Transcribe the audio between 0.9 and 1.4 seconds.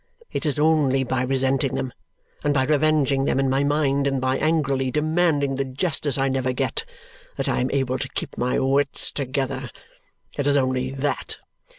by